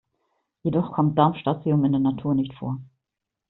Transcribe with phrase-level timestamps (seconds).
[0.63, 2.81] Jedoch kommt Darmstadtium in der Natur nicht vor.